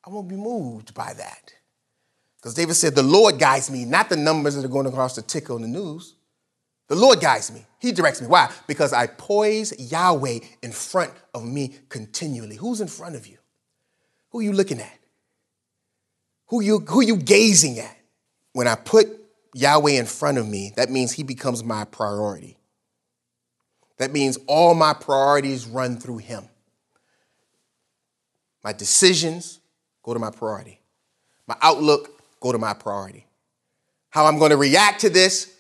[0.06, 1.54] I won't be moved by that.
[2.38, 5.22] Because David said, The Lord guides me, not the numbers that are going across the
[5.22, 6.16] ticker on the news.
[6.92, 7.66] The Lord guides me.
[7.80, 8.28] He directs me.
[8.28, 8.52] Why?
[8.68, 12.58] Because I poise Yahweh in front of me continually.
[12.58, 13.38] Who's in front of you?
[14.32, 15.00] Who are you looking at?
[16.48, 17.98] Who you who you gazing at?
[18.52, 19.08] When I put
[19.54, 22.58] Yahweh in front of me, that means he becomes my priority.
[23.98, 26.44] That means all my priorities run through him.
[28.66, 29.62] My decisions,
[30.04, 30.82] go to my priority.
[31.48, 33.28] My outlook, go to my priority.
[34.10, 35.56] How I'm going to react to this,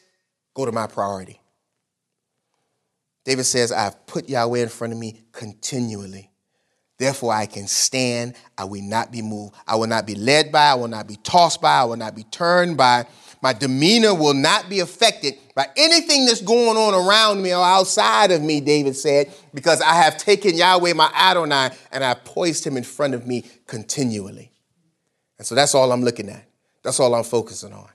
[0.53, 1.39] go to my priority.
[3.23, 6.31] David says, I've put Yahweh in front of me continually.
[6.97, 8.35] Therefore, I can stand.
[8.57, 9.55] I will not be moved.
[9.67, 10.67] I will not be led by.
[10.67, 11.79] I will not be tossed by.
[11.79, 13.05] I will not be turned by.
[13.41, 18.29] My demeanor will not be affected by anything that's going on around me or outside
[18.29, 22.77] of me, David said, because I have taken Yahweh, my Adonai, and I poised him
[22.77, 24.51] in front of me continually.
[25.39, 26.45] And so that's all I'm looking at.
[26.83, 27.89] That's all I'm focusing on.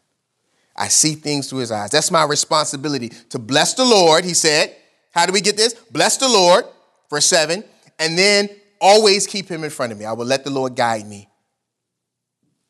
[0.77, 1.91] I see things through his eyes.
[1.91, 4.74] That's my responsibility to bless the Lord, he said.
[5.12, 5.74] How do we get this?
[5.74, 6.64] Bless the Lord,
[7.09, 7.64] verse 7,
[7.99, 8.51] and then
[8.81, 10.05] always keep him in front of me.
[10.05, 11.29] I will let the Lord guide me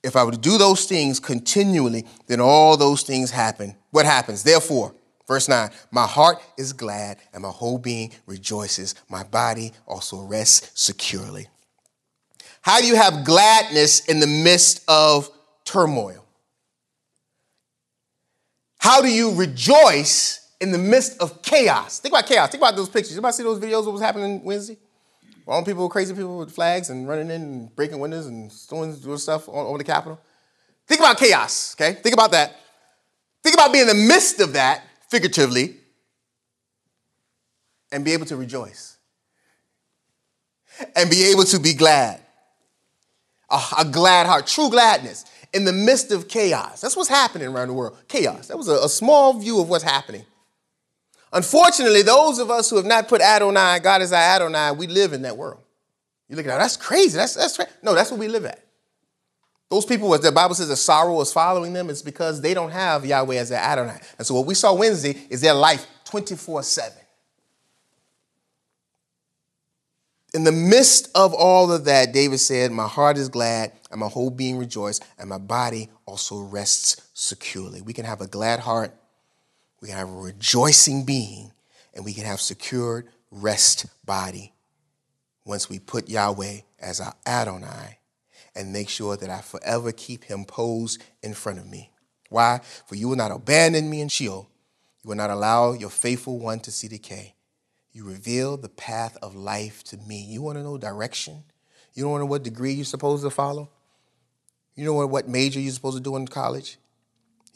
[0.07, 3.75] if I were to do those things continually, then all those things happen.
[3.91, 4.45] What happens?
[4.45, 4.95] Therefore,
[5.27, 8.95] verse 9, my heart is glad and my whole being rejoices.
[9.09, 11.49] My body also rests securely.
[12.63, 15.29] How do you have gladness in the midst of
[15.65, 16.26] turmoil?
[18.87, 21.99] How do you rejoice in the midst of chaos?
[21.99, 22.51] Think about chaos.
[22.51, 23.15] Think about those pictures.
[23.15, 24.79] Anybody see those videos of what was happening Wednesday?
[25.45, 29.49] All people, crazy people with flags and running in and breaking windows and doing stuff
[29.49, 30.21] over the Capitol.
[30.87, 31.95] Think about chaos, okay?
[32.01, 32.61] Think about that.
[33.43, 35.79] Think about being in the midst of that, figuratively,
[37.91, 38.99] and be able to rejoice.
[40.95, 42.21] And be able to be glad.
[43.51, 46.81] A, a glad heart, true gladness in the midst of chaos.
[46.81, 47.97] That's what's happening around the world.
[48.09, 48.49] Chaos.
[48.49, 50.25] That was a, a small view of what's happening.
[51.33, 55.13] Unfortunately, those of us who have not put Adonai, God is our Adonai, we live
[55.13, 55.61] in that world.
[56.29, 57.17] You look at that, that's crazy.
[57.17, 58.65] That's, that's No, that's what we live at.
[59.69, 62.71] Those people, as the Bible says, the sorrow is following them, it's because they don't
[62.71, 63.99] have Yahweh as their Adonai.
[64.17, 66.99] And so what we saw Wednesday is their life 24 7.
[70.37, 74.07] In the midst of all of that, David said, My heart is glad, and my
[74.09, 77.81] whole being rejoices, and my body also rests securely.
[77.81, 78.93] We can have a glad heart
[79.81, 81.53] we can have a rejoicing being,
[81.95, 84.53] and we can have secured rest body
[85.45, 87.99] once we put Yahweh as our Adonai
[88.55, 91.93] and make sure that I forever keep him posed in front of me.
[92.29, 92.61] Why?
[92.87, 94.51] For you will not abandon me in Sheol.
[95.03, 97.36] You will not allow your faithful one to see decay.
[97.97, 100.21] You reveal the path of life to me.
[100.21, 101.43] You want to know direction?
[101.95, 103.71] You don't know what degree you're supposed to follow?
[104.75, 106.77] You don't know what major you're supposed to do in college?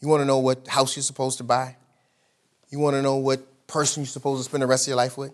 [0.01, 1.76] You want to know what house you're supposed to buy?
[2.70, 5.18] You want to know what person you're supposed to spend the rest of your life
[5.18, 5.32] with?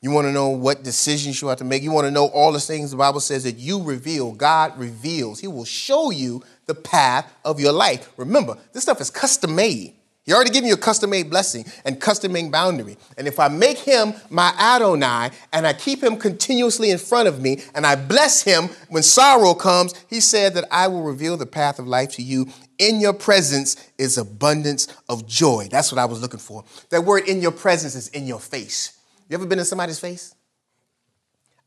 [0.00, 1.82] You want to know what decisions you have to make?
[1.82, 5.40] You want to know all the things the Bible says that you reveal, God reveals.
[5.40, 8.10] He will show you the path of your life.
[8.16, 9.96] Remember, this stuff is custom made.
[10.24, 12.96] He already given you a custom made blessing and custom made boundary.
[13.18, 17.42] And if I make him my Adonai and I keep him continuously in front of
[17.42, 21.44] me and I bless him when sorrow comes, he said that I will reveal the
[21.44, 22.48] path of life to you.
[22.78, 25.68] In your presence is abundance of joy.
[25.70, 26.64] That's what I was looking for.
[26.88, 28.98] That word in your presence is in your face.
[29.28, 30.34] You ever been in somebody's face?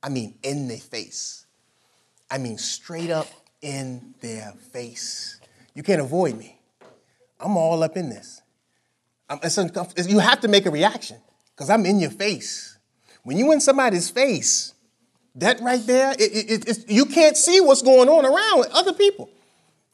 [0.01, 1.45] I mean, in their face.
[2.29, 3.27] I mean, straight up
[3.61, 5.39] in their face.
[5.75, 6.57] You can't avoid me.
[7.39, 8.41] I'm all up in this.
[9.29, 10.09] It's uncomfortable.
[10.09, 11.17] You have to make a reaction
[11.55, 12.77] because I'm in your face.
[13.23, 14.73] When you in somebody's face,
[15.35, 19.29] that right there, it, it, you can't see what's going on around with other people.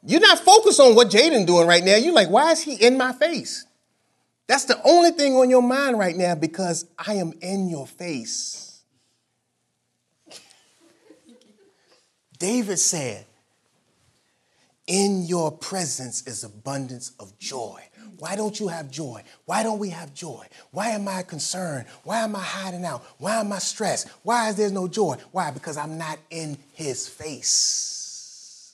[0.05, 1.95] You're not focused on what Jaden doing right now.
[1.95, 3.65] You're like, why is he in my face?
[4.47, 8.81] That's the only thing on your mind right now because I am in your face.
[12.37, 13.25] David said,
[14.85, 17.81] In your presence is abundance of joy.
[18.19, 19.23] Why don't you have joy?
[19.45, 20.45] Why don't we have joy?
[20.71, 21.85] Why am I concerned?
[22.03, 23.03] Why am I hiding out?
[23.17, 24.07] Why am I stressed?
[24.23, 25.17] Why is there no joy?
[25.31, 25.51] Why?
[25.51, 28.73] Because I'm not in his face.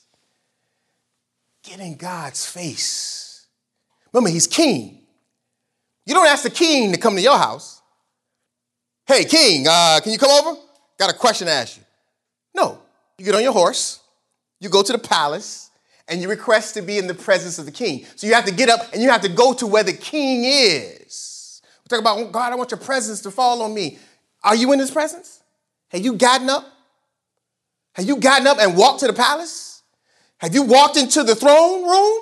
[1.64, 3.46] Get in God's face.
[4.12, 5.00] Remember, he's king.
[6.06, 7.82] You don't ask the king to come to your house.
[9.06, 10.60] Hey, king, uh, can you come over?
[10.98, 11.84] Got a question to ask you.
[12.56, 12.80] No.
[13.20, 14.00] You get on your horse,
[14.62, 15.69] you go to the palace,
[16.10, 18.06] and you request to be in the presence of the king.
[18.16, 20.44] So you have to get up and you have to go to where the king
[20.44, 21.62] is.
[21.84, 24.00] We talk about, oh, God, I want your presence to fall on me.
[24.44, 25.42] Are you in his presence?
[25.90, 26.66] Have you gotten up?
[27.94, 29.84] Have you gotten up and walked to the palace?
[30.38, 32.18] Have you walked into the throne room?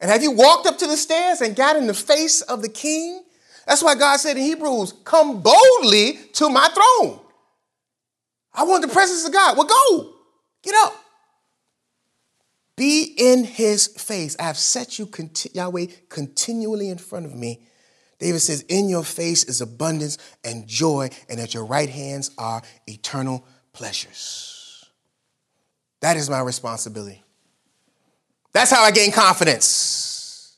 [0.00, 2.68] And have you walked up to the stairs and got in the face of the
[2.68, 3.22] king?
[3.66, 7.20] That's why God said in Hebrews, come boldly to my throne.
[8.54, 9.56] I want the presence of God.
[9.56, 10.14] Well, go.
[10.62, 10.94] Get up.
[12.76, 14.36] Be in his face.
[14.38, 15.08] I have set you,
[15.54, 17.60] Yahweh, continually in front of me.
[18.18, 22.62] David says, In your face is abundance and joy, and at your right hands are
[22.86, 24.84] eternal pleasures.
[26.00, 27.22] That is my responsibility.
[28.52, 30.56] That's how I gain confidence.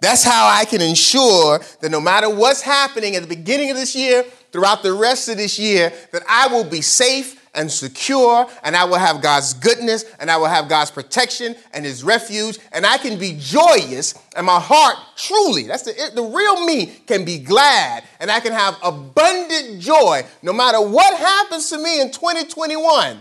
[0.00, 3.96] That's how I can ensure that no matter what's happening at the beginning of this
[3.96, 8.76] year, throughout the rest of this year, that I will be safe and secure, and
[8.76, 12.86] I will have God's goodness, and I will have God's protection and His refuge, and
[12.86, 17.38] I can be joyous, and my heart truly, that's the, the real me, can be
[17.38, 23.18] glad, and I can have abundant joy no matter what happens to me in 2021.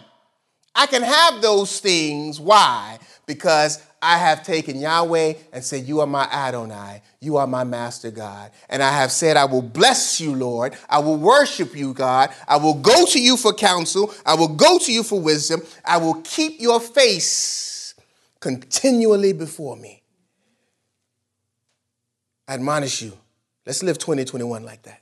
[0.76, 2.40] I can have those things.
[2.40, 3.00] Why?
[3.28, 7.02] Because I have taken Yahweh and said, You are my Adonai.
[7.20, 8.52] You are my master God.
[8.70, 10.76] And I have said, I will bless you, Lord.
[10.90, 12.34] I will worship you, God.
[12.48, 14.14] I will go to you for counsel.
[14.26, 15.62] I will go to you for wisdom.
[15.84, 17.94] I will keep your face
[18.40, 20.04] continually before me.
[22.48, 23.12] I admonish you,
[23.66, 25.02] let's live 2021 like that.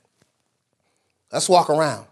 [1.30, 2.06] Let's walk around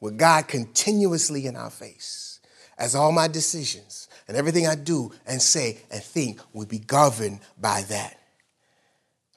[0.00, 2.40] with God continuously in our face
[2.76, 3.99] as all my decisions
[4.30, 8.16] and everything I do and say and think will be governed by that.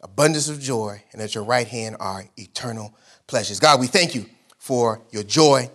[0.03, 2.93] Abundance of joy, and at your right hand are eternal
[3.25, 3.59] pleasures.
[3.59, 4.27] God, we thank you
[4.59, 5.67] for your joy.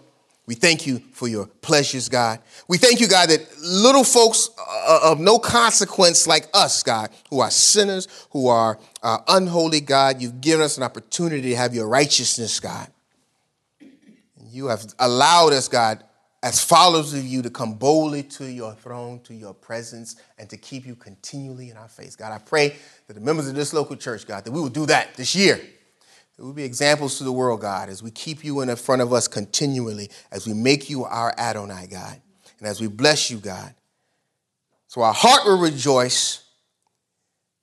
[0.46, 2.38] We thank you for your pleasures, God.
[2.68, 7.40] We thank you, God, that little folks uh, of no consequence like us, God, who
[7.40, 11.88] are sinners, who are uh, unholy, God, you've given us an opportunity to have your
[11.88, 12.86] righteousness, God.
[14.48, 16.04] You have allowed us, God,
[16.42, 20.56] as followers of you, to come boldly to your throne, to your presence, and to
[20.56, 22.14] keep you continually in our face.
[22.14, 22.76] God, I pray
[23.06, 25.60] that the members of this local church, God, that we will do that this year
[26.36, 29.12] That we'll be examples to the world, God, as we keep you in front of
[29.12, 32.20] us continually, as we make you our Adonai, God,
[32.60, 33.74] and as we bless you, God.
[34.86, 36.44] So our heart will rejoice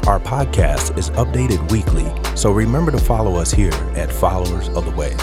[0.07, 4.91] Our podcast is updated weekly, so remember to follow us here at Followers of the
[4.91, 5.17] Way.